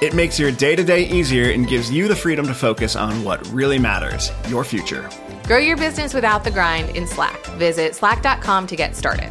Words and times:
It 0.00 0.14
makes 0.14 0.38
your 0.38 0.50
day 0.50 0.74
to 0.76 0.82
day 0.82 1.02
easier 1.02 1.50
and 1.50 1.68
gives 1.68 1.90
you 1.90 2.08
the 2.08 2.16
freedom 2.16 2.46
to 2.46 2.54
focus 2.54 2.96
on 2.96 3.22
what 3.22 3.46
really 3.48 3.78
matters 3.78 4.32
your 4.48 4.64
future. 4.64 5.10
Grow 5.46 5.58
your 5.58 5.76
business 5.76 6.14
without 6.14 6.42
the 6.42 6.50
grind 6.50 6.96
in 6.96 7.06
Slack. 7.06 7.38
Visit 7.58 7.94
slack.com 7.94 8.66
to 8.68 8.76
get 8.76 8.96
started. 8.96 9.30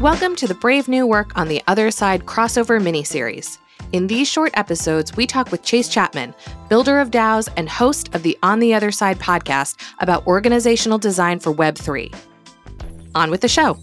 Welcome 0.00 0.36
to 0.36 0.46
the 0.46 0.56
Brave 0.60 0.86
New 0.86 1.04
Work 1.04 1.36
on 1.36 1.48
the 1.48 1.60
Other 1.66 1.90
Side 1.90 2.24
crossover 2.24 2.80
mini 2.80 3.02
series. 3.02 3.58
In 3.90 4.06
these 4.06 4.28
short 4.28 4.52
episodes, 4.54 5.16
we 5.16 5.26
talk 5.26 5.50
with 5.50 5.64
Chase 5.64 5.88
Chapman, 5.88 6.36
builder 6.68 7.00
of 7.00 7.10
DAOs 7.10 7.48
and 7.56 7.68
host 7.68 8.14
of 8.14 8.22
the 8.22 8.38
On 8.44 8.60
the 8.60 8.74
Other 8.74 8.92
Side 8.92 9.18
podcast 9.18 9.74
about 9.98 10.24
organizational 10.24 10.98
design 10.98 11.40
for 11.40 11.52
Web3. 11.52 12.14
On 13.16 13.32
with 13.32 13.40
the 13.40 13.48
show. 13.48 13.76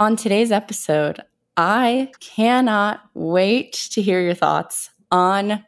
On 0.00 0.16
today's 0.16 0.50
episode, 0.50 1.20
I 1.56 2.10
cannot 2.18 3.02
wait 3.14 3.74
to 3.92 4.02
hear 4.02 4.20
your 4.20 4.34
thoughts 4.34 4.90
on 5.12 5.64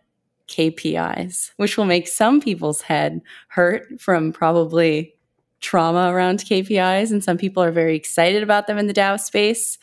KPIs, 0.49 1.53
which 1.59 1.79
will 1.79 1.85
make 1.85 2.09
some 2.09 2.41
people's 2.41 2.81
head 2.81 3.21
hurt 3.47 4.01
from 4.01 4.33
probably 4.33 5.15
trauma 5.61 6.13
around 6.13 6.41
KPIs, 6.41 7.13
and 7.13 7.23
some 7.23 7.39
people 7.39 7.63
are 7.63 7.71
very 7.71 7.95
excited 7.95 8.43
about 8.43 8.67
them 8.67 8.79
in 8.79 8.89
the 8.89 8.93
DAO 8.93 9.21
space. 9.21 9.79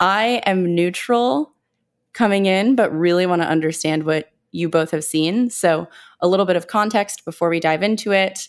I 0.00 0.40
am 0.46 0.74
neutral 0.74 1.52
coming 2.14 2.46
in, 2.46 2.74
but 2.74 2.90
really 2.90 3.26
want 3.26 3.42
to 3.42 3.48
understand 3.48 4.04
what 4.04 4.32
you 4.50 4.70
both 4.70 4.92
have 4.92 5.04
seen. 5.04 5.50
So, 5.50 5.88
a 6.22 6.26
little 6.28 6.46
bit 6.46 6.56
of 6.56 6.68
context 6.68 7.26
before 7.26 7.50
we 7.50 7.60
dive 7.60 7.82
into 7.82 8.12
it. 8.12 8.48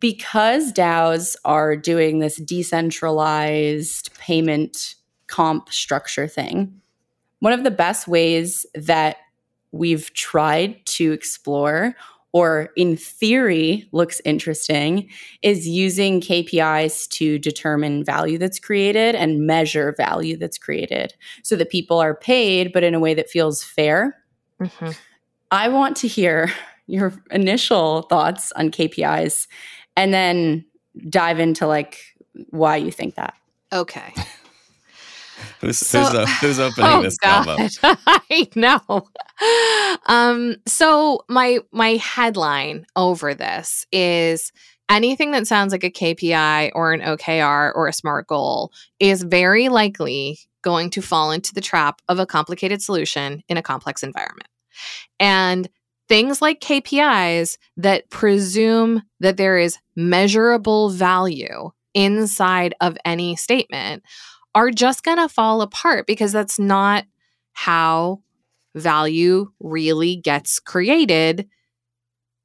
Because 0.00 0.72
DAOs 0.72 1.36
are 1.44 1.76
doing 1.76 2.18
this 2.18 2.36
decentralized 2.36 4.16
payment 4.18 4.94
comp 5.26 5.72
structure 5.72 6.28
thing, 6.28 6.80
one 7.40 7.52
of 7.52 7.64
the 7.64 7.70
best 7.70 8.08
ways 8.08 8.64
that 8.74 9.16
we've 9.72 10.12
tried 10.14 10.84
to 10.86 11.12
explore 11.12 11.94
or 12.32 12.70
in 12.76 12.96
theory 12.96 13.88
looks 13.92 14.20
interesting 14.24 15.08
is 15.42 15.66
using 15.66 16.20
KPIs 16.20 17.08
to 17.10 17.38
determine 17.38 18.04
value 18.04 18.38
that's 18.38 18.58
created 18.58 19.14
and 19.14 19.46
measure 19.46 19.94
value 19.96 20.36
that's 20.36 20.58
created 20.58 21.14
so 21.42 21.56
that 21.56 21.70
people 21.70 21.98
are 21.98 22.14
paid, 22.14 22.72
but 22.72 22.84
in 22.84 22.94
a 22.94 23.00
way 23.00 23.14
that 23.14 23.30
feels 23.30 23.64
fair. 23.64 24.16
Mm-hmm. 24.60 24.90
I 25.50 25.68
want 25.68 25.96
to 25.98 26.08
hear 26.08 26.52
your 26.86 27.12
initial 27.30 28.02
thoughts 28.02 28.52
on 28.52 28.70
KPIs 28.70 29.46
and 29.98 30.14
then 30.14 30.64
dive 31.08 31.40
into 31.40 31.66
like 31.66 31.98
why 32.50 32.76
you 32.76 32.92
think 32.92 33.16
that. 33.16 33.34
Okay. 33.72 34.14
who's, 35.60 35.78
so, 35.78 36.04
who's, 36.04 36.14
uh, 36.14 36.26
who's 36.40 36.60
opening 36.60 36.90
oh 36.90 37.02
this 37.02 37.18
combo? 37.18 37.56
I 37.82 38.48
know. 38.54 39.08
Um, 40.06 40.56
so 40.66 41.24
my 41.28 41.58
my 41.72 41.96
headline 41.96 42.86
over 42.94 43.34
this 43.34 43.86
is 43.90 44.52
anything 44.88 45.32
that 45.32 45.48
sounds 45.48 45.72
like 45.72 45.84
a 45.84 45.90
KPI 45.90 46.70
or 46.74 46.92
an 46.92 47.00
OKR 47.00 47.72
or 47.74 47.88
a 47.88 47.92
SMART 47.92 48.28
goal 48.28 48.72
is 49.00 49.24
very 49.24 49.68
likely 49.68 50.38
going 50.62 50.90
to 50.90 51.02
fall 51.02 51.32
into 51.32 51.52
the 51.52 51.60
trap 51.60 52.00
of 52.08 52.20
a 52.20 52.26
complicated 52.26 52.80
solution 52.82 53.42
in 53.48 53.56
a 53.56 53.62
complex 53.62 54.04
environment. 54.04 54.48
And 55.18 55.68
things 56.08 56.40
like 56.40 56.60
KPIs 56.60 57.58
that 57.76 58.08
presume 58.10 59.02
that 59.20 59.36
there 59.36 59.58
is 59.58 59.78
measurable 59.94 60.90
value 60.90 61.70
inside 61.94 62.74
of 62.80 62.96
any 63.04 63.36
statement 63.36 64.02
are 64.54 64.70
just 64.70 65.04
going 65.04 65.18
to 65.18 65.28
fall 65.28 65.62
apart 65.62 66.06
because 66.06 66.32
that's 66.32 66.58
not 66.58 67.04
how 67.52 68.20
value 68.74 69.50
really 69.60 70.16
gets 70.16 70.58
created 70.58 71.48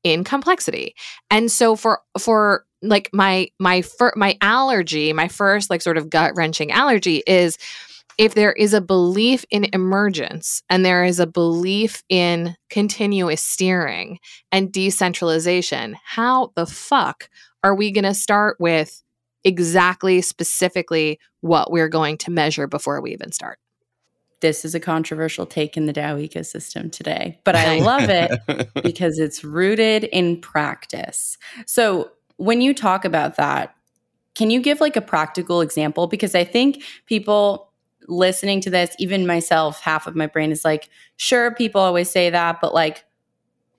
in 0.03 0.23
complexity. 0.23 0.95
And 1.31 1.51
so 1.51 1.75
for 1.75 2.01
for 2.19 2.65
like 2.81 3.09
my 3.13 3.47
my 3.59 3.81
fir- 3.81 4.13
my 4.15 4.37
allergy, 4.41 5.13
my 5.13 5.27
first 5.27 5.69
like 5.69 5.81
sort 5.81 5.97
of 5.97 6.09
gut 6.09 6.33
wrenching 6.35 6.71
allergy 6.71 7.23
is 7.25 7.57
if 8.17 8.35
there 8.35 8.53
is 8.53 8.73
a 8.73 8.81
belief 8.81 9.45
in 9.49 9.67
emergence 9.73 10.61
and 10.69 10.85
there 10.85 11.03
is 11.03 11.19
a 11.19 11.27
belief 11.27 12.03
in 12.09 12.55
continuous 12.69 13.41
steering 13.41 14.19
and 14.51 14.71
decentralization, 14.71 15.95
how 16.03 16.51
the 16.55 16.65
fuck 16.65 17.29
are 17.63 17.75
we 17.75 17.91
going 17.91 18.03
to 18.03 18.13
start 18.13 18.57
with 18.59 19.01
exactly 19.43 20.21
specifically 20.21 21.19
what 21.41 21.71
we're 21.71 21.89
going 21.89 22.17
to 22.17 22.31
measure 22.31 22.67
before 22.67 23.01
we 23.01 23.13
even 23.13 23.31
start? 23.31 23.59
This 24.41 24.65
is 24.65 24.75
a 24.75 24.79
controversial 24.79 25.45
take 25.45 25.77
in 25.77 25.85
the 25.85 25.93
DAO 25.93 26.27
ecosystem 26.27 26.91
today, 26.91 27.39
but 27.45 27.55
I 27.55 27.79
love 27.79 28.09
it 28.09 28.73
because 28.83 29.17
it's 29.17 29.43
rooted 29.43 30.03
in 30.03 30.41
practice. 30.41 31.37
So, 31.65 32.11
when 32.37 32.59
you 32.59 32.73
talk 32.73 33.05
about 33.05 33.37
that, 33.37 33.73
can 34.35 34.49
you 34.49 34.59
give 34.59 34.81
like 34.81 34.97
a 34.97 35.01
practical 35.01 35.61
example? 35.61 36.07
Because 36.07 36.35
I 36.35 36.43
think 36.43 36.83
people 37.05 37.72
listening 38.07 38.61
to 38.61 38.69
this, 38.69 38.95
even 38.99 39.27
myself, 39.27 39.81
half 39.81 40.07
of 40.07 40.15
my 40.15 40.27
brain 40.27 40.51
is 40.51 40.65
like, 40.65 40.89
sure, 41.17 41.53
people 41.53 41.81
always 41.81 42.09
say 42.09 42.29
that, 42.29 42.59
but 42.61 42.73
like, 42.73 43.05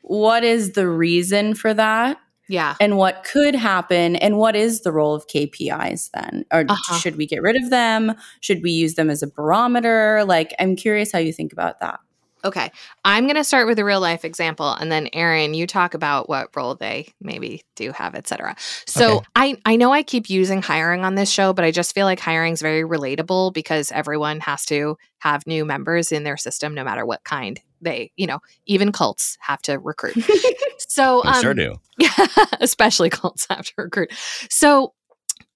what 0.02 0.44
is 0.44 0.72
the 0.72 0.88
reason 0.88 1.54
for 1.54 1.72
that? 1.72 2.18
Yeah. 2.48 2.74
And 2.78 2.98
what 2.98 3.24
could 3.24 3.54
happen 3.54 4.16
and 4.16 4.36
what 4.36 4.54
is 4.54 4.82
the 4.82 4.92
role 4.92 5.14
of 5.14 5.26
KPIs 5.28 6.10
then? 6.12 6.44
Or 6.52 6.64
uh-huh. 6.68 6.98
should 6.98 7.16
we 7.16 7.26
get 7.26 7.42
rid 7.42 7.56
of 7.56 7.70
them? 7.70 8.14
Should 8.40 8.62
we 8.62 8.70
use 8.70 8.94
them 8.94 9.08
as 9.08 9.22
a 9.22 9.26
barometer? 9.26 10.24
Like, 10.26 10.54
I'm 10.58 10.76
curious 10.76 11.10
how 11.10 11.18
you 11.18 11.32
think 11.32 11.52
about 11.52 11.80
that. 11.80 12.00
Okay. 12.44 12.70
I'm 13.04 13.24
going 13.24 13.36
to 13.36 13.44
start 13.44 13.66
with 13.66 13.78
a 13.78 13.84
real 13.84 14.00
life 14.00 14.24
example 14.24 14.70
and 14.70 14.92
then 14.92 15.08
Aaron, 15.14 15.54
you 15.54 15.66
talk 15.66 15.94
about 15.94 16.28
what 16.28 16.54
role 16.54 16.74
they 16.74 17.08
maybe 17.20 17.62
do 17.74 17.90
have, 17.92 18.14
etc. 18.14 18.54
So, 18.86 19.16
okay. 19.16 19.26
I 19.34 19.56
I 19.64 19.76
know 19.76 19.92
I 19.92 20.02
keep 20.02 20.28
using 20.28 20.60
hiring 20.60 21.04
on 21.04 21.14
this 21.14 21.30
show, 21.30 21.54
but 21.54 21.64
I 21.64 21.70
just 21.70 21.94
feel 21.94 22.04
like 22.04 22.20
hiring 22.20 22.52
is 22.52 22.60
very 22.60 22.82
relatable 22.82 23.54
because 23.54 23.90
everyone 23.92 24.40
has 24.40 24.66
to 24.66 24.98
have 25.18 25.46
new 25.46 25.64
members 25.64 26.12
in 26.12 26.24
their 26.24 26.36
system 26.36 26.74
no 26.74 26.84
matter 26.84 27.06
what 27.06 27.24
kind 27.24 27.60
they, 27.80 28.12
you 28.16 28.26
know, 28.26 28.40
even 28.66 28.92
cults 28.92 29.38
have 29.40 29.62
to 29.62 29.78
recruit. 29.78 30.16
so, 30.88 31.24
um, 31.24 31.40
sure 31.40 31.54
do. 31.54 31.76
Yeah, 31.98 32.26
especially 32.60 33.08
cults 33.08 33.46
have 33.48 33.66
to 33.66 33.72
recruit. 33.78 34.12
So, 34.50 34.92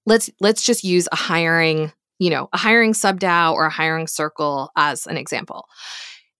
let's 0.06 0.30
let's 0.40 0.62
just 0.62 0.84
use 0.84 1.06
a 1.12 1.16
hiring, 1.16 1.92
you 2.18 2.30
know, 2.30 2.48
a 2.54 2.58
hiring 2.58 2.94
sub 2.94 3.20
DAO 3.20 3.52
or 3.52 3.66
a 3.66 3.70
hiring 3.70 4.06
circle 4.06 4.70
as 4.74 5.06
an 5.06 5.18
example 5.18 5.68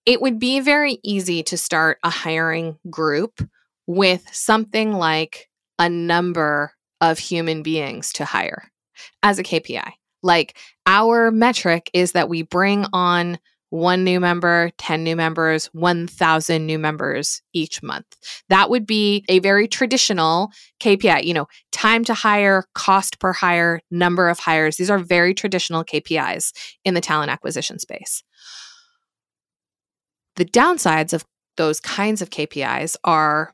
it 0.09 0.23
would 0.23 0.39
be 0.39 0.59
very 0.61 0.99
easy 1.05 1.43
to 1.43 1.59
start 1.59 1.99
a 2.03 2.09
hiring 2.09 2.79
group 2.89 3.47
with 3.87 4.25
something 4.33 4.95
like 4.95 5.51
a 5.79 5.91
number 5.91 6.73
of 7.03 7.19
human 7.19 7.63
beings 7.63 8.15
to 8.15 8.25
hire 8.25 8.71
as 9.23 9.39
a 9.39 9.43
KPI. 9.43 9.91
Like 10.23 10.57
our 10.87 11.31
metric 11.31 11.91
is 11.93 12.13
that 12.13 12.31
we 12.31 12.41
bring 12.41 12.87
on 12.95 13.39
one 13.69 14.03
new 14.03 14.19
member, 14.19 14.71
10 14.79 15.05
new 15.05 15.15
members, 15.15 15.67
1,000 15.75 16.65
new 16.65 16.79
members 16.79 17.43
each 17.53 17.83
month. 17.83 18.07
That 18.49 18.71
would 18.71 18.87
be 18.87 19.27
a 19.29 19.41
very 19.41 19.69
traditional 19.69 20.51
KPI, 20.81 21.25
you 21.25 21.35
know, 21.35 21.49
time 21.71 22.03
to 22.05 22.15
hire, 22.15 22.65
cost 22.75 23.19
per 23.19 23.35
hire, 23.35 23.83
number 23.91 24.31
of 24.31 24.39
hires. 24.39 24.79
These 24.79 24.89
are 24.89 24.99
very 24.99 25.35
traditional 25.35 25.85
KPIs 25.85 26.53
in 26.83 26.95
the 26.95 27.03
talent 27.03 27.31
acquisition 27.31 27.79
space. 27.79 28.23
The 30.39 30.45
downsides 30.45 31.13
of 31.13 31.25
those 31.57 31.81
kinds 31.81 32.23
of 32.23 32.31
KPIs 32.31 32.95
are 33.03 33.53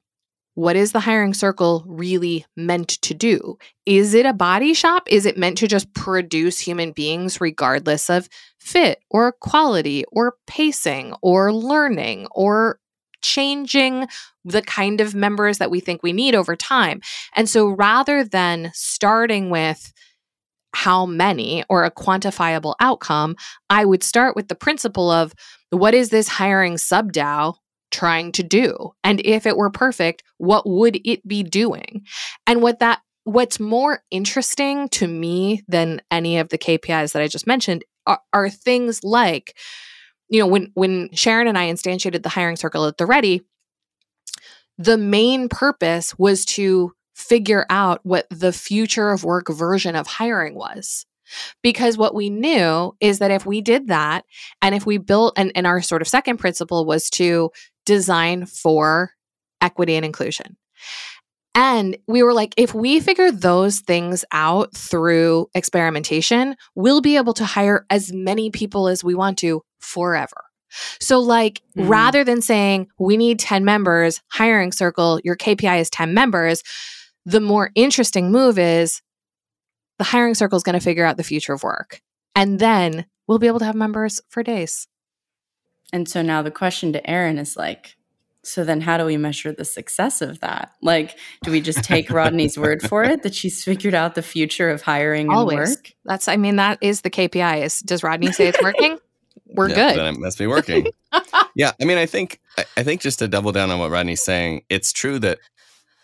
what 0.53 0.77
is 0.77 0.93
the 0.93 1.01
hiring 1.01 1.33
circle 1.33 1.83
really 1.87 2.45
meant 2.59 2.89
to 2.89 3.15
do? 3.15 3.57
Is 3.87 4.13
it 4.13 4.27
a 4.27 4.35
body 4.35 4.75
shop? 4.75 5.09
Is 5.11 5.25
it 5.25 5.39
meant 5.39 5.57
to 5.59 5.67
just 5.67 5.93
produce 5.95 6.61
human 6.61 6.93
beings 6.93 7.41
regardless 7.41 8.11
of 8.11 8.29
fit 8.61 8.99
or 9.11 9.33
quality 9.33 10.05
or 10.13 10.35
pacing 10.47 11.15
or 11.23 11.55
learning 11.55 12.27
or 12.33 12.79
changing 13.23 14.07
the 14.45 14.61
kind 14.61 15.01
of 15.01 15.15
members 15.15 15.57
that 15.57 15.71
we 15.71 15.81
think 15.81 16.03
we 16.03 16.13
need 16.13 16.35
over 16.35 16.55
time? 16.55 17.01
And 17.35 17.49
so 17.49 17.67
rather 17.67 18.23
than 18.25 18.73
starting 18.75 19.49
with 19.49 19.91
how 20.75 21.07
many 21.07 21.65
or 21.69 21.85
a 21.85 21.91
quantifiable 21.91 22.75
outcome, 22.81 23.37
I 23.71 23.85
would 23.85 24.03
start 24.03 24.37
with 24.37 24.49
the 24.49 24.55
principle 24.55 25.11
of 25.11 25.33
what 25.71 25.95
is 25.95 26.11
this 26.11 26.29
hiring 26.29 26.79
sub 26.79 27.13
DAO 27.13 27.55
trying 27.91 28.33
to 28.33 28.43
do? 28.43 28.93
And 29.03 29.21
if 29.25 29.47
it 29.47 29.57
were 29.57 29.71
perfect, 29.71 30.23
what 30.39 30.69
would 30.69 31.01
it 31.05 31.27
be 31.27 31.43
doing? 31.43 32.03
And 32.47 32.61
what 32.61 32.81
that 32.81 33.01
what's 33.25 33.59
more 33.59 34.03
interesting 34.11 34.89
to 34.91 35.09
me 35.09 35.63
than 35.67 36.03
any 36.11 36.39
of 36.39 36.51
the 36.51 36.59
KPIs 36.59 37.13
that 37.13 37.23
I 37.23 37.29
just 37.29 37.47
mentioned 37.47 37.85
are, 38.07 38.21
are 38.35 38.51
things 38.51 39.03
like, 39.03 39.57
you 40.29 40.39
know, 40.39 40.47
when 40.47 40.71
when 40.75 41.11
Sharon 41.13 41.49
and 41.49 41.57
I 41.57 41.71
instantiated 41.71 42.23
the 42.23 42.29
hiring 42.29 42.57
circle 42.57 42.85
at 42.87 42.99
the 42.99 43.07
ready, 43.07 43.43
the 44.77 44.99
main 44.99 45.49
purpose 45.49 46.19
was 46.19 46.45
to 46.47 46.93
figure 47.15 47.67
out 47.71 48.01
what 48.03 48.27
the 48.31 48.53
future 48.53 49.11
of 49.11 49.25
work 49.25 49.49
version 49.49 49.97
of 49.97 50.07
hiring 50.07 50.55
was. 50.55 51.07
Because 51.63 51.97
what 51.97 52.15
we 52.15 52.29
knew 52.29 52.95
is 53.01 53.19
that 53.19 53.31
if 53.31 53.47
we 53.47 53.61
did 53.63 53.89
that, 53.89 54.25
and 54.61 54.75
if 54.75 54.85
we 54.85 54.99
built, 54.99 55.33
and, 55.37 55.53
and 55.55 55.67
our 55.67 55.81
sort 55.81 56.03
of 56.03 56.09
second 56.09 56.37
principle 56.37 56.85
was 56.85 57.09
to 57.11 57.51
design 57.87 58.45
for 58.47 59.13
equity 59.63 59.95
and 59.97 60.05
inclusion. 60.05 60.57
And 61.55 61.97
we 62.09 62.23
were 62.23 62.35
like, 62.35 62.53
if 62.57 62.75
we 62.75 62.99
figure 62.99 63.31
those 63.31 63.81
things 63.81 64.25
out 64.33 64.75
through 64.75 65.49
experimentation, 65.55 66.57
we'll 66.75 67.01
be 67.01 67.17
able 67.17 67.35
to 67.35 67.45
hire 67.45 67.87
as 67.91 68.13
many 68.13 68.51
people 68.51 68.89
as 68.89 69.05
we 69.05 69.15
want 69.15 69.39
to 69.39 69.63
forever. 69.79 70.45
So, 71.01 71.21
like, 71.21 71.63
mm-hmm. 71.77 71.89
rather 71.89 72.25
than 72.25 72.43
saying 72.43 72.89
we 72.99 73.17
need 73.17 73.39
10 73.39 73.65
members, 73.65 74.21
hiring 74.33 74.73
circle, 74.73 75.21
your 75.23 75.37
KPI 75.37 75.79
is 75.81 75.91
10 75.91 76.13
members, 76.13 76.65
the 77.25 77.41
more 77.41 77.71
interesting 77.75 78.31
move 78.31 78.59
is 78.59 79.03
the 79.99 80.05
hiring 80.05 80.35
circle 80.35 80.57
is 80.57 80.63
going 80.63 80.79
to 80.79 80.85
figure 80.85 81.05
out 81.05 81.17
the 81.17 81.23
future 81.23 81.53
of 81.53 81.63
work. 81.63 82.01
And 82.35 82.59
then 82.59 83.07
we'll 83.27 83.39
be 83.39 83.47
able 83.47 83.61
to 83.61 83.65
have 83.65 83.75
members 83.75 84.21
for 84.29 84.43
days. 84.43 84.89
And 85.93 86.09
so 86.09 86.23
now 86.23 86.43
the 86.43 86.51
question 86.51 86.93
to 86.93 87.11
Aaron 87.11 87.39
is 87.39 87.57
like, 87.57 87.97
so 88.43 88.63
then 88.63 88.81
how 88.81 88.99
do 88.99 89.05
we 89.05 89.17
measure 89.17 89.53
the 89.53 89.65
success 89.65 90.21
of 90.21 90.41
that? 90.41 90.73
Like, 90.83 91.17
do 91.43 91.51
we 91.51 91.61
just 91.61 91.83
take 91.83 92.11
Rodney's 92.11 92.59
word 92.59 92.83
for 92.83 93.05
it 93.05 93.23
that 93.23 93.35
she's 93.35 93.65
figured 93.65 93.95
out 93.95 94.15
the 94.15 94.23
future 94.23 94.71
of 94.71 94.83
hiring 94.83 95.31
Always. 95.31 95.59
and 95.59 95.69
work? 95.69 95.93
That's, 96.05 96.29
I 96.29 96.37
mean, 96.37 96.57
that 96.57 96.79
is 96.81 97.01
the 97.01 97.11
KPI 97.11 97.63
is 97.63 97.81
does 97.81 98.03
Rodney 98.03 98.33
say 98.33 98.49
it's 98.49 98.61
working? 98.63 98.99
We're 99.47 99.69
yeah, 99.69 99.75
good. 99.75 99.99
Then 99.99 100.15
it 100.15 100.19
must 100.19 100.39
be 100.39 100.47
working. 100.47 100.89
yeah. 101.55 101.73
I 101.81 101.85
mean, 101.85 101.99
I 101.99 102.07
think, 102.07 102.41
I 102.77 102.83
think 102.83 103.01
just 103.01 103.21
to 103.21 103.29
double 103.29 103.53
down 103.53 103.71
on 103.71 103.79
what 103.79 103.91
Rodney's 103.91 104.23
saying, 104.23 104.63
it's 104.69 104.93
true 104.93 105.19
that 105.21 105.39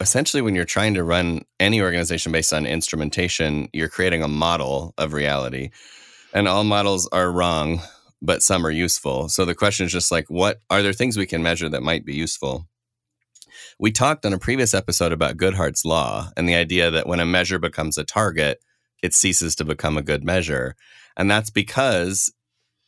essentially 0.01 0.43
when 0.43 0.55
you're 0.55 0.65
trying 0.65 0.95
to 0.95 1.05
run 1.05 1.43
any 1.59 1.81
organization 1.81 2.33
based 2.33 2.53
on 2.53 2.67
instrumentation, 2.67 3.69
you're 3.73 3.89
creating 3.89 4.23
a 4.23 4.29
model 4.29 4.95
of 4.99 5.13
reality. 5.13 5.71
And 6.33 6.49
all 6.49 6.65
models 6.65 7.09
are 7.13 7.31
wrong 7.31 7.81
but 8.23 8.43
some 8.43 8.67
are 8.67 8.71
useful. 8.71 9.29
So 9.29 9.45
the 9.45 9.55
question 9.55 9.87
is 9.87 9.93
just 9.93 10.13
like, 10.13 10.29
what 10.29 10.61
are 10.69 10.83
there 10.83 10.93
things 10.93 11.17
we 11.17 11.27
can 11.27 11.43
measure 11.43 11.69
that 11.69 11.83
might 11.83 12.05
be 12.05 12.15
useful? 12.15 12.67
We 13.79 13.93
talked 13.93 14.27
on 14.27 14.33
a 14.33 14.39
previous 14.39 14.75
episode 14.75 15.13
about 15.13 15.37
Goodhart's 15.37 15.85
law 15.85 16.31
and 16.37 16.49
the 16.49 16.55
idea 16.55 16.91
that 16.91 17.07
when 17.07 17.21
a 17.21 17.27
measure 17.27 17.59
becomes 17.59 17.97
a 17.97 18.05
target, 18.05 18.63
it 19.03 19.15
ceases 19.15 19.55
to 19.57 19.65
become 19.65 19.97
a 19.97 20.03
good 20.03 20.23
measure. 20.23 20.77
And 21.17 21.31
that's 21.31 21.51
because 21.51 22.33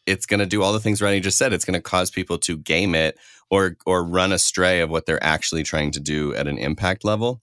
it's 0.06 0.26
going 0.26 0.40
to 0.40 0.46
do 0.46 0.62
all 0.62 0.72
the 0.72 0.80
things 0.80 1.00
Ronnie 1.00 1.20
just 1.20 1.38
said. 1.38 1.52
It's 1.52 1.64
going 1.64 1.78
to 1.78 1.80
cause 1.80 2.10
people 2.10 2.38
to 2.38 2.58
game 2.58 2.94
it 2.94 3.18
or 3.52 3.76
or 3.84 4.02
run 4.02 4.32
astray 4.32 4.80
of 4.80 4.90
what 4.90 5.04
they're 5.04 5.22
actually 5.22 5.62
trying 5.62 5.92
to 5.92 6.00
do 6.00 6.34
at 6.34 6.48
an 6.48 6.58
impact 6.58 7.04
level. 7.04 7.42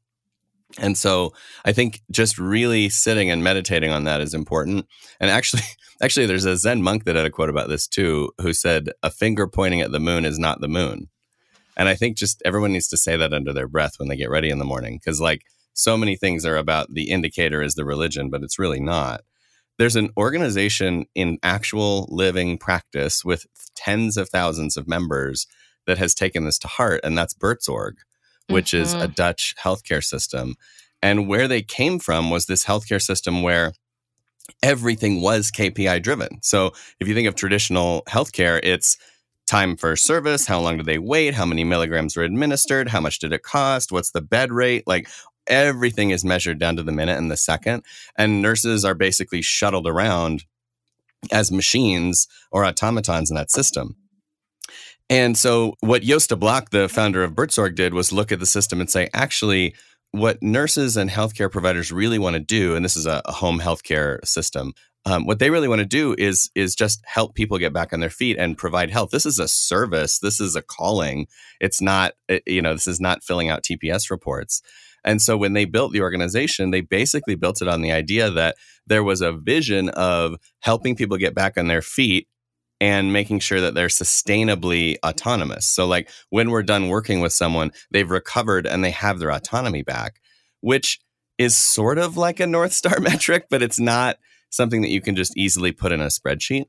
And 0.80 0.98
so 0.98 1.34
I 1.64 1.72
think 1.72 2.02
just 2.12 2.38
really 2.38 2.90
sitting 2.90 3.30
and 3.30 3.44
meditating 3.44 3.92
on 3.92 4.04
that 4.04 4.20
is 4.20 4.34
important. 4.34 4.88
And 5.20 5.30
actually, 5.30 5.64
actually, 6.02 6.26
there's 6.26 6.46
a 6.46 6.58
Zen 6.58 6.82
monk 6.82 7.06
that 7.06 7.16
had 7.16 7.26
a 7.26 7.30
quote 7.30 7.50
about 7.50 7.70
this 7.70 7.88
too, 7.88 8.32
who 8.42 8.54
said, 8.54 8.90
"A 9.04 9.12
finger 9.12 9.48
pointing 9.48 9.82
at 9.82 9.92
the 9.92 10.00
moon 10.00 10.26
is 10.26 10.40
not 10.40 10.62
the 10.62 10.68
moon." 10.68 11.10
And 11.78 11.88
I 11.88 11.96
think 11.96 12.18
just 12.18 12.42
everyone 12.44 12.74
needs 12.74 12.90
to 12.90 12.98
say 12.98 13.16
that 13.16 13.34
under 13.34 13.54
their 13.54 13.68
breath 13.68 13.94
when 13.98 14.10
they 14.10 14.18
get 14.18 14.32
ready 14.32 14.50
in 14.50 14.60
the 14.60 14.66
morning, 14.66 14.98
because 14.98 15.22
like 15.22 15.44
so 15.74 15.96
many 15.96 16.16
things 16.16 16.44
are 16.44 16.58
about 16.58 16.94
the 16.94 17.10
indicator 17.10 17.62
is 17.62 17.76
the 17.76 17.86
religion, 17.86 18.30
but 18.30 18.44
it's 18.44 18.60
really 18.60 18.82
not. 18.82 19.22
There's 19.78 19.96
an 19.96 20.10
organization 20.18 21.06
in 21.16 21.38
actual 21.42 22.08
living 22.12 22.58
practice 22.58 23.24
with 23.24 23.46
tens 23.76 24.18
of 24.18 24.28
thousands 24.28 24.76
of 24.76 24.90
members 24.90 25.48
that 25.90 25.98
has 25.98 26.16
taken 26.16 26.46
this 26.46 26.58
to 26.60 26.68
heart, 26.70 27.02
and 27.04 27.18
that's 27.18 27.34
Buurtzorg 27.34 27.96
which 28.50 28.72
mm-hmm. 28.72 28.84
is 28.84 28.94
a 28.94 28.98
mm-hmm. 28.98 29.12
Dutch 29.14 29.56
healthcare 29.62 30.04
system. 30.04 30.56
And 31.02 31.28
where 31.28 31.48
they 31.48 31.62
came 31.62 32.00
from 32.00 32.30
was 32.30 32.46
this 32.46 32.66
healthcare 32.66 33.02
system 33.02 33.42
where 33.42 33.74
everything 34.62 35.22
was 35.22 35.52
KPI 35.52 36.02
driven. 36.02 36.40
So 36.42 36.74
if 37.00 37.08
you 37.08 37.14
think 37.14 37.28
of 37.28 37.36
traditional 37.36 38.04
healthcare, 38.10 38.60
it's 38.62 38.98
time 39.48 39.78
for 39.78 39.96
service, 39.96 40.46
how 40.46 40.60
long 40.60 40.78
do 40.78 40.84
they 40.84 41.00
wait, 41.00 41.34
how 41.34 41.46
many 41.46 41.64
milligrams 41.64 42.18
were 42.18 42.24
administered, 42.24 42.90
how 42.90 43.00
much 43.00 43.20
did 43.20 43.32
it 43.32 43.44
cost, 43.44 43.92
what's 43.92 44.12
the 44.12 44.22
bed 44.22 44.52
rate, 44.52 44.84
like 44.86 45.08
everything 45.48 46.10
is 46.10 46.26
measured 46.26 46.60
down 46.60 46.76
to 46.76 46.84
the 46.84 46.92
minute 46.92 47.18
and 47.18 47.32
the 47.32 47.38
second. 47.38 47.84
And 48.18 48.42
nurses 48.42 48.84
are 48.84 48.94
basically 48.94 49.42
shuttled 49.42 49.88
around 49.88 50.44
as 51.32 51.52
machines 51.52 52.28
or 52.52 52.66
automatons 52.66 53.32
in 53.32 53.36
that 53.36 53.52
system. 53.52 53.96
And 55.10 55.36
so, 55.38 55.74
what 55.80 56.04
Joost 56.04 56.30
de 56.30 56.36
Blok, 56.36 56.70
the 56.70 56.88
founder 56.88 57.24
of 57.24 57.34
Buurtzorg, 57.34 57.76
did 57.76 57.94
was 57.94 58.12
look 58.12 58.32
at 58.32 58.40
the 58.40 58.46
system 58.46 58.80
and 58.80 58.90
say, 58.90 59.10
actually, 59.14 59.74
what 60.12 60.42
nurses 60.42 60.98
and 60.98 61.10
healthcare 61.10 61.52
providers 61.52 61.92
really 61.92 62.20
want 62.20 62.36
to 62.36 62.40
do, 62.40 62.76
and 62.76 62.86
this 62.86 62.96
is 62.96 63.06
a, 63.06 63.22
a 63.26 63.32
home 63.32 63.60
healthcare 63.60 64.26
system, 64.26 64.74
um, 65.06 65.26
what 65.26 65.40
they 65.40 65.50
really 65.50 65.68
want 65.68 65.80
to 65.80 65.86
do 65.86 66.14
is 66.18 66.52
is 66.56 66.76
just 66.76 67.02
help 67.06 67.34
people 67.34 67.58
get 67.58 67.74
back 67.74 67.94
on 67.94 68.00
their 68.00 68.10
feet 68.10 68.38
and 68.38 68.58
provide 68.58 68.92
health. 68.92 69.10
This 69.12 69.26
is 69.26 69.40
a 69.40 69.48
service. 69.48 70.20
This 70.20 70.40
is 70.40 70.56
a 70.56 70.62
calling. 70.62 71.28
It's 71.60 71.82
not, 71.82 72.14
eh, 72.28 72.40
you 72.46 72.62
know, 72.62 72.74
this 72.74 72.88
is 72.88 73.00
not 73.00 73.24
filling 73.24 73.50
out 73.50 73.64
TPS 73.64 74.12
reports. 74.12 74.62
And 75.06 75.22
so 75.22 75.38
when 75.38 75.54
they 75.54 75.66
built 75.66 75.94
the 75.94 76.02
organization, 76.02 76.72
they 76.72 76.82
basically 76.82 77.36
built 77.36 77.62
it 77.62 77.70
on 77.70 77.82
the 77.82 77.92
idea 77.92 78.30
that 78.30 78.58
there 78.86 79.04
was 79.04 79.22
a 79.22 79.32
vision 79.32 79.90
of 79.90 80.36
helping 80.60 80.96
people 80.96 81.18
get 81.18 81.34
back 81.34 81.58
on 81.58 81.68
their 81.68 81.82
feet 81.82 82.28
and 82.82 83.12
making 83.12 83.40
sure 83.40 83.60
that 83.62 83.74
they're 83.74 83.88
sustainably 83.88 84.98
autonomous. 85.06 85.66
So, 85.66 85.86
like 85.86 86.10
when 86.30 86.50
we're 86.50 86.64
done 86.64 86.88
working 86.90 87.20
with 87.20 87.34
someone, 87.34 87.72
they've 87.92 88.10
recovered 88.10 88.66
and 88.66 88.84
they 88.84 88.92
have 88.92 89.20
their 89.20 89.32
autonomy 89.32 89.82
back, 89.82 90.22
which 90.62 91.00
is 91.38 91.58
sort 91.58 91.98
of 91.98 92.18
like 92.18 92.40
a 92.40 92.48
North 92.48 92.74
Star 92.74 93.00
metric, 93.02 93.48
but 93.50 93.62
it's 93.62 93.80
not 93.80 94.18
something 94.50 94.82
that 94.82 94.90
you 94.90 95.02
can 95.02 95.16
just 95.16 95.36
easily 95.38 95.72
put 95.72 95.92
in 95.92 96.02
a 96.02 96.08
spreadsheet. 96.08 96.66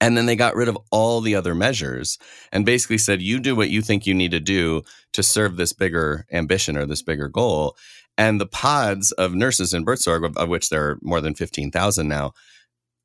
And 0.00 0.16
then 0.16 0.26
they 0.26 0.36
got 0.36 0.56
rid 0.56 0.68
of 0.68 0.78
all 0.90 1.20
the 1.20 1.34
other 1.34 1.54
measures 1.54 2.18
and 2.50 2.66
basically 2.66 2.98
said, 2.98 3.22
you 3.22 3.38
do 3.38 3.54
what 3.54 3.70
you 3.70 3.82
think 3.82 4.06
you 4.06 4.14
need 4.14 4.32
to 4.32 4.40
do 4.40 4.82
to 5.12 5.22
serve 5.22 5.56
this 5.56 5.72
bigger 5.72 6.26
ambition 6.32 6.76
or 6.76 6.86
this 6.86 7.02
bigger 7.02 7.28
goal. 7.28 7.76
And 8.18 8.40
the 8.40 8.46
pods 8.46 9.12
of 9.12 9.34
nurses 9.34 9.72
in 9.72 9.84
Buurtzorg, 9.84 10.24
of, 10.24 10.36
of 10.36 10.48
which 10.48 10.68
there 10.68 10.82
are 10.82 10.98
more 11.02 11.20
than 11.20 11.34
15,000 11.34 12.08
now, 12.08 12.32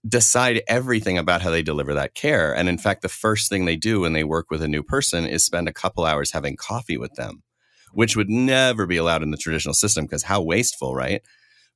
decide 0.07 0.61
everything 0.67 1.17
about 1.17 1.41
how 1.41 1.49
they 1.49 1.61
deliver 1.61 1.93
that 1.93 2.13
care. 2.13 2.55
And 2.55 2.69
in 2.69 2.77
fact, 2.77 3.01
the 3.01 3.09
first 3.09 3.49
thing 3.49 3.65
they 3.65 3.75
do 3.75 4.01
when 4.01 4.13
they 4.13 4.23
work 4.23 4.49
with 4.49 4.61
a 4.61 4.67
new 4.67 4.83
person 4.83 5.25
is 5.25 5.43
spend 5.43 5.67
a 5.67 5.73
couple 5.73 6.05
hours 6.05 6.31
having 6.31 6.55
coffee 6.55 6.97
with 6.97 7.13
them, 7.15 7.43
which 7.91 8.15
would 8.15 8.29
never 8.29 8.85
be 8.85 8.97
allowed 8.97 9.23
in 9.23 9.31
the 9.31 9.37
traditional 9.37 9.73
system 9.73 10.05
because 10.05 10.23
how 10.23 10.41
wasteful, 10.41 10.95
right? 10.95 11.21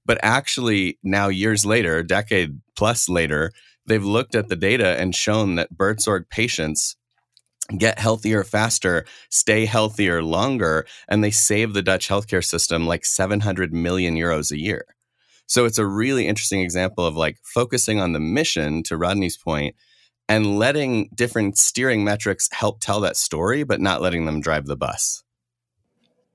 But 0.06 0.20
actually, 0.24 0.98
now 1.04 1.28
years 1.28 1.66
later, 1.66 2.04
decade 2.04 2.60
plus 2.76 3.10
later, 3.10 3.52
they've 3.86 4.04
looked 4.04 4.36
at 4.36 4.48
the 4.48 4.56
data 4.56 5.00
and 5.00 5.16
shown 5.16 5.56
that 5.56 5.74
Buurtzorg 5.74 6.30
patients 6.30 6.96
get 7.78 8.00
healthier 8.00 8.44
faster, 8.44 9.06
stay 9.30 9.66
healthier 9.66 10.24
longer, 10.24 10.86
and 11.08 11.24
they 11.24 11.32
save 11.32 11.74
the 11.74 11.82
Dutch 11.82 12.08
healthcare 12.08 12.44
system 12.44 12.88
like 12.88 13.06
700 13.06 13.74
million 13.74 14.16
euros 14.16 14.52
a 14.52 14.60
year. 14.60 14.86
So 15.51 15.65
it's 15.65 15.77
a 15.77 15.86
really 15.86 16.27
interesting 16.27 16.62
example 16.62 17.05
of 17.05 17.17
like 17.17 17.38
focusing 17.43 18.00
on 18.00 18.13
the 18.13 18.22
mission 18.22 18.84
to 18.84 18.96
Rodney's 18.96 19.36
point 19.36 19.75
and 20.29 20.58
letting 20.58 21.10
different 21.13 21.58
steering 21.58 22.05
metrics 22.05 22.48
help 22.53 22.79
tell 22.79 23.01
that 23.01 23.17
story, 23.17 23.63
but 23.63 23.81
not 23.81 24.01
letting 24.01 24.25
them 24.25 24.39
drive 24.39 24.65
the 24.65 24.77
bus. 24.77 25.24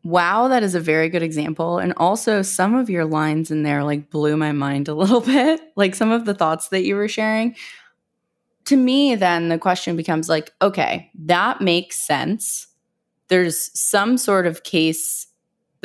Wow, 0.04 0.48
that 0.48 0.62
is 0.62 0.74
a 0.74 0.80
very 0.80 1.08
good 1.08 1.22
example. 1.22 1.78
And 1.78 1.94
also, 1.96 2.42
some 2.42 2.74
of 2.74 2.90
your 2.90 3.06
lines 3.06 3.50
in 3.50 3.62
there 3.62 3.82
like 3.84 4.10
blew 4.10 4.36
my 4.36 4.52
mind 4.52 4.86
a 4.86 4.94
little 5.02 5.22
bit. 5.22 5.62
Like 5.76 5.94
some 5.94 6.10
of 6.10 6.26
the 6.26 6.34
thoughts 6.34 6.68
that 6.68 6.84
you 6.84 6.94
were 6.94 7.08
sharing. 7.08 7.56
To 8.66 8.76
me, 8.76 9.14
then 9.14 9.48
the 9.48 9.58
question 9.58 9.96
becomes 9.96 10.28
like, 10.28 10.52
okay, 10.60 11.10
that 11.24 11.62
makes 11.62 11.96
sense. 11.96 12.66
There's 13.28 13.70
some 13.72 14.18
sort 14.18 14.46
of 14.46 14.62
case 14.62 15.25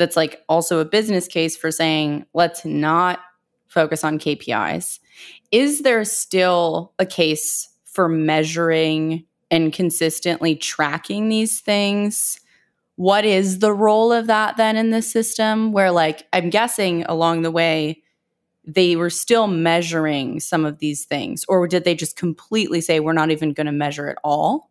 that's 0.02 0.16
like 0.16 0.42
also 0.48 0.80
a 0.80 0.84
business 0.84 1.28
case 1.28 1.56
for 1.56 1.70
saying, 1.70 2.26
let's 2.34 2.64
not 2.64 3.20
focus 3.68 4.02
on 4.02 4.18
KPIs. 4.18 4.98
Is 5.52 5.82
there 5.82 6.04
still 6.04 6.92
a 6.98 7.06
case 7.06 7.68
for 7.84 8.08
measuring 8.08 9.24
and 9.48 9.72
consistently 9.72 10.56
tracking 10.56 11.28
these 11.28 11.60
things? 11.60 12.40
What 12.96 13.24
is 13.24 13.60
the 13.60 13.72
role 13.72 14.10
of 14.10 14.26
that 14.26 14.56
then 14.56 14.76
in 14.76 14.90
the 14.90 15.02
system? 15.02 15.70
Where, 15.70 15.92
like, 15.92 16.26
I'm 16.32 16.50
guessing 16.50 17.04
along 17.04 17.42
the 17.42 17.52
way, 17.52 18.02
they 18.64 18.96
were 18.96 19.10
still 19.10 19.46
measuring 19.46 20.40
some 20.40 20.64
of 20.64 20.80
these 20.80 21.04
things, 21.04 21.44
or 21.46 21.68
did 21.68 21.84
they 21.84 21.94
just 21.94 22.16
completely 22.16 22.80
say, 22.80 22.98
we're 22.98 23.12
not 23.12 23.30
even 23.30 23.52
going 23.52 23.66
to 23.66 23.72
measure 23.72 24.08
at 24.08 24.18
all? 24.24 24.68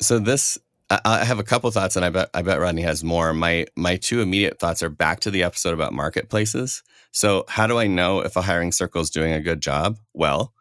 So, 0.00 0.18
this 0.18 0.58
I 0.90 1.24
have 1.24 1.38
a 1.38 1.44
couple 1.44 1.70
thoughts, 1.70 1.94
and 1.94 2.04
I 2.04 2.10
bet 2.10 2.30
I 2.34 2.42
bet 2.42 2.58
Rodney 2.58 2.82
has 2.82 3.04
more. 3.04 3.32
My 3.32 3.66
my 3.76 3.96
two 3.96 4.20
immediate 4.20 4.58
thoughts 4.58 4.82
are 4.82 4.90
back 4.90 5.20
to 5.20 5.30
the 5.30 5.44
episode 5.44 5.72
about 5.72 5.92
marketplaces. 5.92 6.82
So, 7.12 7.44
how 7.48 7.68
do 7.68 7.78
I 7.78 7.86
know 7.86 8.20
if 8.20 8.34
a 8.36 8.42
hiring 8.42 8.72
circle 8.72 9.00
is 9.00 9.10
doing 9.10 9.32
a 9.32 9.40
good 9.40 9.60
job? 9.60 9.98
Well, 10.14 10.52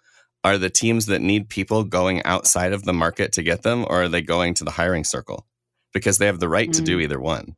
are 0.44 0.60
the 0.60 0.70
teams 0.70 1.08
that 1.08 1.22
need 1.22 1.50
people 1.50 1.84
going 1.84 2.24
outside 2.26 2.74
of 2.74 2.84
the 2.84 2.94
market 2.94 3.32
to 3.34 3.44
get 3.44 3.64
them, 3.64 3.86
or 3.90 4.04
are 4.04 4.08
they 4.08 4.22
going 4.22 4.54
to 4.56 4.64
the 4.64 4.72
hiring 4.72 5.04
circle? 5.04 5.48
Because 5.94 6.20
they 6.20 6.28
have 6.28 6.40
the 6.40 6.50
right 6.50 6.70
mm-hmm. 6.70 6.80
to 6.80 6.82
do 6.84 7.00
mm. 7.00 7.04
either 7.04 7.20
one. 7.20 7.56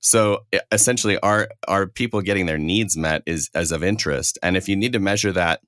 So 0.00 0.44
essentially, 0.70 1.18
are 1.20 1.48
are 1.66 1.86
people 1.86 2.20
getting 2.20 2.44
their 2.44 2.58
needs 2.58 2.94
met 2.94 3.22
is 3.24 3.48
as 3.54 3.72
of 3.72 3.82
interest, 3.82 4.38
and 4.42 4.54
if 4.56 4.68
you 4.68 4.76
need 4.76 4.92
to 4.92 4.98
measure 4.98 5.32
that 5.32 5.60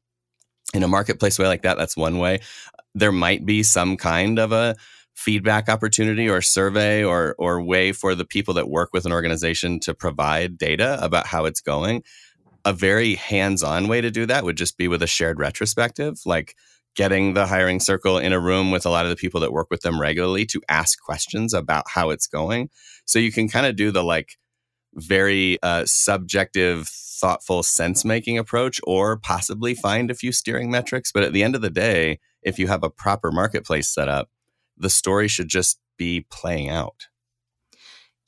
in 0.75 0.83
a 0.83 0.89
marketplace 0.89 1.39
way 1.39 1.47
like 1.47 1.63
that, 1.63 1.79
that's 1.79 1.97
one 1.97 2.19
way. 2.19 2.41
There 2.95 3.13
might 3.13 3.47
be 3.47 3.63
some 3.63 3.97
kind 3.97 4.39
of 4.39 4.53
a 4.53 4.77
feedback 5.15 5.69
opportunity 5.69 6.29
or 6.29 6.43
survey 6.43 7.05
or 7.05 7.35
or 7.39 7.63
way 7.63 7.93
for 7.93 8.15
the 8.15 8.25
people 8.25 8.55
that 8.55 8.69
work 8.69 8.91
with 8.93 9.07
an 9.07 9.13
organization 9.13 9.79
to 9.81 9.95
provide 9.95 10.59
data 10.59 10.99
about 11.01 11.27
how 11.27 11.45
it's 11.45 11.61
going 11.61 12.03
a 12.65 12.73
very 12.73 13.15
hands-on 13.15 13.89
way 13.89 14.01
to 14.01 14.11
do 14.11 14.27
that 14.27 14.45
would 14.45 14.57
just 14.57 14.77
be 14.77 14.89
with 14.89 15.03
a 15.03 15.07
shared 15.07 15.39
retrospective 15.39 16.19
like 16.25 16.55
getting 16.95 17.35
the 17.35 17.47
hiring 17.47 17.81
circle 17.81 18.19
in 18.19 18.33
a 18.33 18.41
room 18.41 18.71
with 18.71 18.87
a 18.87 18.91
lot 18.91 19.05
of 19.05 19.11
the 19.11 19.17
people 19.17 19.41
that 19.41 19.53
work 19.53 19.69
with 19.71 19.83
them 19.83 20.01
regularly 20.01 20.47
to 20.47 20.61
ask 20.69 21.01
questions 21.03 21.53
about 21.53 21.85
how 21.89 22.11
it's 22.11 22.27
going. 22.27 22.71
So 23.05 23.19
you 23.19 23.33
can 23.33 23.49
kind 23.49 23.67
of 23.67 23.77
do 23.77 23.91
the 23.91 24.05
like 24.05 24.37
very 24.95 25.59
uh, 25.63 25.85
subjective 25.87 26.89
thoughtful 26.89 27.63
sense 27.63 28.05
making 28.05 28.39
approach 28.39 28.81
or 28.85 29.17
possibly 29.17 29.75
find 29.75 30.11
a 30.11 30.15
few 30.15 30.31
steering 30.31 30.71
metrics. 30.71 31.11
But 31.11 31.25
at 31.25 31.33
the 31.33 31.43
end 31.43 31.55
of 31.55 31.63
the 31.63 31.71
day 31.71 32.21
if 32.43 32.59
you 32.59 32.69
have 32.69 32.85
a 32.85 32.91
proper 32.91 33.33
marketplace 33.33 33.89
set 33.89 34.09
up 34.09 34.29
the 34.77 34.91
story 34.91 35.29
should 35.29 35.49
just 35.49 35.79
be 35.97 36.27
playing 36.31 36.69
out 36.69 37.09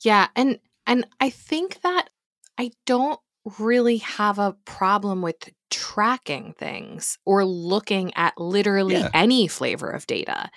yeah 0.03 0.27
and 0.35 0.59
and 0.85 1.05
i 1.19 1.29
think 1.29 1.81
that 1.81 2.09
i 2.57 2.71
don't 2.85 3.19
really 3.59 3.97
have 3.97 4.39
a 4.39 4.55
problem 4.65 5.21
with 5.21 5.49
tracking 5.69 6.53
things 6.57 7.17
or 7.25 7.45
looking 7.45 8.11
at 8.15 8.37
literally 8.37 8.95
yeah. 8.95 9.09
any 9.13 9.47
flavor 9.47 9.89
of 9.89 10.07
data. 10.07 10.49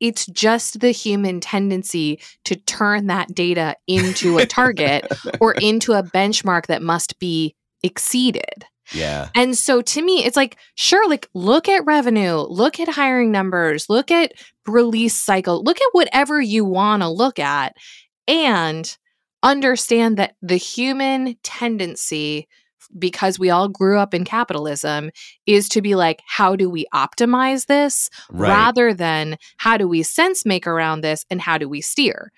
It's 0.00 0.26
just 0.26 0.80
the 0.80 0.90
human 0.90 1.40
tendency 1.40 2.20
to 2.44 2.56
turn 2.56 3.06
that 3.06 3.34
data 3.34 3.76
into 3.86 4.38
a 4.38 4.46
target 4.46 5.06
or 5.40 5.52
into 5.60 5.92
a 5.92 6.02
benchmark 6.02 6.66
that 6.66 6.82
must 6.82 7.18
be 7.18 7.54
exceeded. 7.82 8.64
Yeah. 8.92 9.28
And 9.34 9.56
so 9.56 9.82
to 9.82 10.02
me, 10.02 10.24
it's 10.24 10.36
like, 10.36 10.56
sure, 10.74 11.08
like 11.08 11.28
look 11.34 11.68
at 11.68 11.84
revenue, 11.84 12.36
look 12.36 12.80
at 12.80 12.88
hiring 12.88 13.30
numbers, 13.30 13.88
look 13.88 14.10
at 14.10 14.32
release 14.66 15.14
cycle, 15.14 15.62
look 15.62 15.78
at 15.78 15.88
whatever 15.92 16.40
you 16.40 16.64
want 16.64 17.02
to 17.02 17.08
look 17.08 17.38
at. 17.38 17.74
And 18.26 18.96
understand 19.42 20.16
that 20.16 20.34
the 20.42 20.56
human 20.56 21.36
tendency 21.42 22.48
because 22.98 23.38
we 23.38 23.50
all 23.50 23.68
grew 23.68 23.98
up 23.98 24.14
in 24.14 24.24
capitalism 24.24 25.10
is 25.46 25.68
to 25.68 25.82
be 25.82 25.94
like 25.94 26.20
how 26.26 26.56
do 26.56 26.70
we 26.70 26.86
optimize 26.94 27.66
this 27.66 28.08
right. 28.30 28.48
rather 28.48 28.94
than 28.94 29.36
how 29.58 29.76
do 29.76 29.86
we 29.86 30.02
sense 30.02 30.46
make 30.46 30.66
around 30.66 31.02
this 31.02 31.24
and 31.30 31.40
how 31.40 31.58
do 31.58 31.68
we 31.68 31.80
steer 31.80 32.32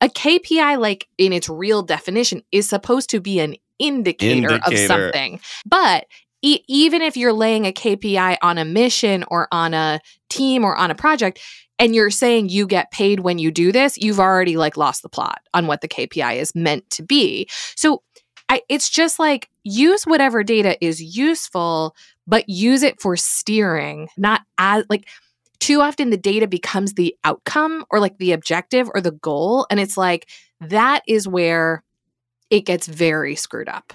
a 0.00 0.08
kpi 0.08 0.78
like 0.78 1.08
in 1.18 1.32
its 1.32 1.48
real 1.48 1.82
definition 1.82 2.40
is 2.52 2.68
supposed 2.68 3.10
to 3.10 3.20
be 3.20 3.40
an 3.40 3.56
indicator, 3.78 4.54
indicator. 4.54 4.74
of 4.74 4.86
something 4.86 5.40
but 5.66 6.06
e- 6.42 6.60
even 6.68 7.02
if 7.02 7.16
you're 7.16 7.32
laying 7.32 7.66
a 7.66 7.72
kpi 7.72 8.36
on 8.42 8.58
a 8.58 8.64
mission 8.64 9.24
or 9.28 9.48
on 9.52 9.74
a 9.74 10.00
team 10.28 10.64
or 10.64 10.76
on 10.76 10.90
a 10.90 10.94
project 10.94 11.40
and 11.78 11.94
you're 11.94 12.10
saying 12.10 12.48
you 12.48 12.66
get 12.66 12.90
paid 12.90 13.20
when 13.20 13.38
you 13.38 13.50
do 13.50 13.70
this, 13.70 13.96
you've 13.96 14.20
already 14.20 14.56
like 14.56 14.76
lost 14.76 15.02
the 15.02 15.08
plot 15.08 15.40
on 15.54 15.66
what 15.66 15.80
the 15.80 15.88
KPI 15.88 16.36
is 16.36 16.54
meant 16.54 16.88
to 16.90 17.02
be. 17.02 17.48
So 17.76 18.02
I, 18.48 18.62
it's 18.68 18.90
just 18.90 19.18
like 19.18 19.48
use 19.62 20.04
whatever 20.04 20.42
data 20.42 20.82
is 20.84 21.00
useful, 21.00 21.94
but 22.26 22.48
use 22.48 22.82
it 22.82 23.00
for 23.00 23.16
steering, 23.16 24.08
not 24.16 24.42
as 24.58 24.84
like 24.88 25.08
too 25.60 25.80
often 25.80 26.10
the 26.10 26.16
data 26.16 26.46
becomes 26.46 26.94
the 26.94 27.14
outcome 27.24 27.84
or 27.90 28.00
like 28.00 28.18
the 28.18 28.32
objective 28.32 28.90
or 28.94 29.00
the 29.00 29.12
goal. 29.12 29.66
And 29.70 29.78
it's 29.78 29.96
like 29.96 30.28
that 30.60 31.02
is 31.06 31.28
where 31.28 31.84
it 32.50 32.62
gets 32.62 32.86
very 32.86 33.34
screwed 33.34 33.68
up 33.68 33.92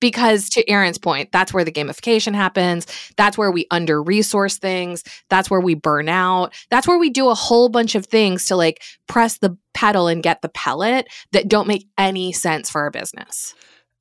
because 0.00 0.48
to 0.50 0.68
Aaron's 0.68 0.98
point, 0.98 1.32
that's 1.32 1.52
where 1.52 1.64
the 1.64 1.72
gamification 1.72 2.34
happens. 2.34 2.86
That's 3.16 3.36
where 3.36 3.50
we 3.50 3.66
under 3.70 4.02
resource 4.02 4.58
things. 4.58 5.02
That's 5.28 5.50
where 5.50 5.60
we 5.60 5.74
burn 5.74 6.08
out. 6.08 6.54
That's 6.70 6.86
where 6.86 6.98
we 6.98 7.10
do 7.10 7.28
a 7.28 7.34
whole 7.34 7.68
bunch 7.68 7.94
of 7.94 8.06
things 8.06 8.46
to 8.46 8.56
like 8.56 8.82
press 9.06 9.38
the 9.38 9.56
pedal 9.74 10.08
and 10.08 10.22
get 10.22 10.42
the 10.42 10.48
pellet 10.48 11.08
that 11.32 11.48
don't 11.48 11.68
make 11.68 11.88
any 11.96 12.32
sense 12.32 12.70
for 12.70 12.82
our 12.82 12.90
business. 12.90 13.54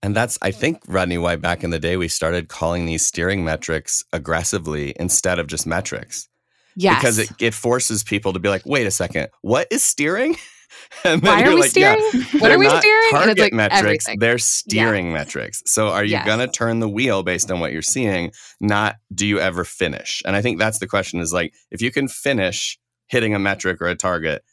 And 0.04 0.16
that's, 0.16 0.38
I 0.42 0.51
think, 0.51 0.84
Rodney, 0.88 1.18
why 1.18 1.38
back 1.38 1.63
in 1.63 1.72
the 1.72 1.80
day 1.80 1.98
we 1.98 2.08
started 2.08 2.50
calling 2.50 2.86
these 2.86 3.06
steering 3.06 3.44
metrics 3.44 4.04
aggressively 4.13 4.94
instead 5.00 5.39
of 5.39 5.48
just 5.48 5.66
metrics. 5.66 6.30
Yes. 6.75 7.01
Because 7.01 7.18
it, 7.18 7.30
it 7.39 7.54
forces 7.56 8.04
people 8.04 8.34
to 8.34 8.39
be 8.39 8.50
like, 8.50 8.63
wait 8.63 8.86
a 8.86 8.92
second, 8.92 9.30
what 9.42 9.68
is 9.72 9.84
steering? 9.84 10.38
and 11.03 11.21
then 11.21 11.31
Why 11.31 11.43
are 11.43 11.53
we 11.53 11.62
like, 11.62 11.69
steering? 11.69 12.00
Yeah, 12.13 12.24
what 12.39 12.51
are 12.51 12.59
we 12.59 12.67
steering? 12.67 13.09
Target 13.12 13.39
like 13.39 13.53
metrics, 13.53 14.07
everything. 14.07 14.19
they're 14.19 14.38
steering 14.38 15.07
yeah. 15.07 15.13
metrics. 15.13 15.63
So 15.65 15.89
are 15.89 16.03
you 16.03 16.12
yes. 16.12 16.25
going 16.25 16.39
to 16.39 16.47
turn 16.47 16.79
the 16.79 16.89
wheel 16.89 17.24
based 17.24 17.51
on 17.51 17.59
what 17.59 17.71
you're 17.71 17.81
seeing? 17.81 18.31
Not 18.59 18.97
do 19.13 19.25
you 19.25 19.39
ever 19.39 19.63
finish? 19.63 20.21
And 20.25 20.36
I 20.36 20.41
think 20.41 20.59
that's 20.59 20.79
the 20.79 20.88
question 20.88 21.19
is 21.19 21.33
like 21.33 21.53
if 21.71 21.81
you 21.81 21.91
can 21.91 22.07
finish 22.07 22.77
hitting 23.07 23.33
a 23.33 23.39
metric 23.39 23.81
or 23.81 23.88
a 23.88 23.95
target, 23.95 24.43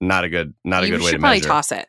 not 0.00 0.24
a 0.24 0.28
good 0.28 0.54
not 0.64 0.84
a 0.84 0.86
you 0.86 0.92
good 0.92 1.04
way 1.04 1.12
to 1.12 1.18
probably 1.18 1.38
measure. 1.38 1.48
toss 1.48 1.72
it. 1.72 1.88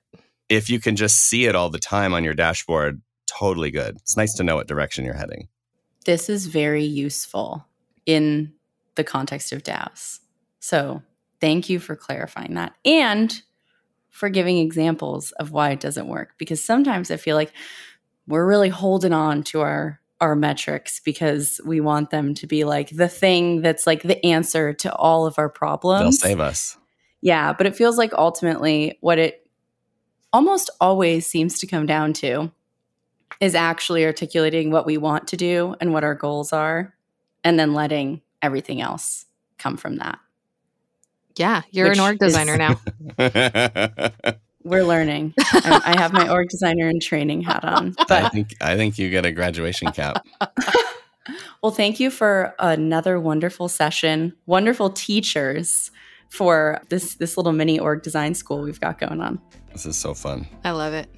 If 0.50 0.70
you 0.70 0.80
can 0.80 0.96
just 0.96 1.18
see 1.18 1.46
it 1.46 1.56
all 1.56 1.70
the 1.70 1.80
time 1.80 2.14
on 2.14 2.24
your 2.24 2.36
dashboard, 2.36 3.02
totally 3.28 3.72
good. 3.72 3.96
It's 3.98 4.18
nice 4.18 4.34
to 4.36 4.44
know 4.44 4.56
what 4.56 4.68
direction 4.68 5.06
you're 5.06 5.16
heading. 5.16 5.48
This 6.06 6.30
is 6.30 6.46
very 6.46 6.84
useful 6.84 7.66
in 8.06 8.54
the 8.94 9.04
context 9.04 9.52
of 9.52 9.64
DAOs. 9.64 10.20
So 10.60 11.02
thank 11.42 11.70
you 11.70 11.80
for 11.80 11.96
clarifying 11.96 12.54
that. 12.56 12.74
And 12.86 13.42
for 14.16 14.30
giving 14.30 14.60
examples 14.60 15.32
of 15.34 15.52
why 15.52 15.72
it 15.72 15.82
doesn't 15.82 16.08
work 16.08 16.30
because 16.38 16.64
sometimes 16.64 17.12
I 17.12 17.18
feel 17.18 17.36
like 17.36 17.52
we're 18.28 18.48
really 18.48 18.70
holding 18.70 19.12
on 19.12 19.44
to 19.44 19.60
our 19.60 20.00
our 20.22 20.38
metrics 20.38 21.02
because 21.02 21.60
we 21.66 21.82
want 21.82 22.12
them 22.12 22.34
to 22.34 22.48
be 22.48 22.64
like 22.64 22.90
the 22.92 23.10
thing 23.10 23.62
that's 23.62 23.86
like 23.86 24.04
the 24.04 24.26
answer 24.26 24.72
to 24.72 24.96
all 24.96 25.26
of 25.26 25.38
our 25.38 25.50
problems. 25.50 26.20
They'll 26.20 26.30
save 26.30 26.40
us. 26.40 26.78
Yeah, 27.20 27.52
but 27.52 27.68
it 27.68 27.76
feels 27.76 27.98
like 27.98 28.14
ultimately 28.14 28.98
what 29.02 29.20
it 29.20 29.46
almost 30.32 30.70
always 30.80 31.28
seems 31.28 31.60
to 31.60 31.68
come 31.68 31.86
down 31.86 32.14
to 32.14 32.50
is 33.42 33.54
actually 33.54 34.06
articulating 34.06 34.72
what 34.72 34.86
we 34.86 34.98
want 34.98 35.28
to 35.28 35.36
do 35.36 35.76
and 35.82 35.92
what 35.92 36.06
our 36.06 36.16
goals 36.16 36.54
are 36.54 36.96
and 37.44 37.60
then 37.60 37.74
letting 37.74 38.22
everything 38.42 38.80
else 38.80 39.26
come 39.58 39.76
from 39.76 39.98
that. 39.98 40.20
Yeah, 41.38 41.64
you're 41.72 41.92
an 41.92 42.00
org 42.00 42.20
designer 42.20 42.54
is, 42.54 42.60
now. 42.60 42.80
We're 44.64 44.84
learning. 44.84 45.34
I, 45.38 45.82
I 45.86 46.00
have 46.00 46.12
my 46.12 46.30
org 46.30 46.50
designer 46.50 46.88
and 46.88 47.02
training 47.02 47.42
hat 47.42 47.64
on. 47.64 47.94
But 48.08 48.26
I 48.26 48.30
think 48.30 48.56
I 48.62 48.76
think 48.76 48.98
you 48.98 49.10
get 49.10 49.26
a 49.26 49.32
graduation 49.32 49.92
cap. 49.92 50.26
well, 51.62 51.72
thank 51.72 52.00
you 52.00 52.10
for 52.10 52.56
another 52.58 53.20
wonderful 53.20 53.70
session. 53.70 54.34
Wonderful 54.48 54.90
teachers 54.92 55.92
for 56.30 56.82
this 56.90 57.16
this 57.16 57.38
little 57.38 57.54
mini 57.54 57.78
org 57.78 58.02
design 58.02 58.34
school 58.34 58.62
we've 58.62 58.80
got 58.80 59.00
going 59.00 59.22
on. 59.22 59.40
This 59.72 59.86
is 59.86 59.98
so 59.98 60.14
fun. 60.14 60.48
I 60.64 60.72
love 60.72 60.94
it. 60.94 61.10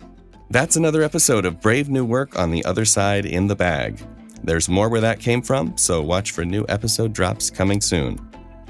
That's 0.49 0.75
another 0.75 1.03
episode 1.03 1.45
of 1.45 1.61
Brave 1.61 1.89
New 1.89 2.05
Work 2.05 2.37
on 2.37 2.51
the 2.51 2.65
other 2.65 2.85
side 2.85 3.25
in 3.25 3.47
the 3.47 3.55
bag. 3.55 4.01
There's 4.43 4.69
more 4.69 4.89
where 4.89 5.01
that 5.01 5.19
came 5.19 5.41
from, 5.41 5.77
so 5.77 6.01
watch 6.01 6.31
for 6.31 6.43
new 6.45 6.65
episode 6.69 7.13
drops 7.13 7.49
coming 7.49 7.81
soon. 7.81 8.26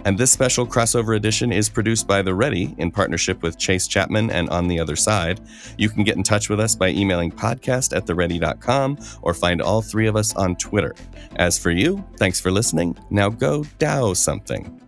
And 0.08 0.18
this 0.18 0.32
special 0.32 0.66
crossover 0.66 1.18
edition 1.18 1.52
is 1.52 1.68
produced 1.68 2.08
by 2.08 2.22
The 2.22 2.34
Ready 2.34 2.74
in 2.78 2.92
partnership 2.92 3.44
with 3.44 3.58
Chase 3.58 3.90
Chapman 3.90 4.32
and 4.32 4.50
On 4.52 4.70
the 4.70 4.80
Other 4.80 4.96
Side. 4.96 5.42
You 5.78 5.90
can 5.90 6.06
get 6.06 6.16
in 6.16 6.24
touch 6.24 6.48
with 6.48 6.62
us 6.62 6.76
by 6.76 6.92
emailing 6.92 7.30
podcast 7.30 7.94
at 7.94 8.06
theready.com 8.06 9.00
or 9.22 9.34
find 9.34 9.62
all 9.62 9.82
three 9.82 10.08
of 10.08 10.16
us 10.16 10.34
on 10.38 10.56
Twitter. 10.56 10.96
As 11.36 11.60
for 11.60 11.72
you, 11.72 12.06
thanks 12.16 12.40
for 12.40 12.52
listening. 12.52 12.98
Now 13.10 13.28
go 13.28 13.64
DAO 13.80 14.16
something. 14.16 14.87